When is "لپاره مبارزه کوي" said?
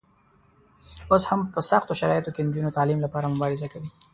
3.05-3.89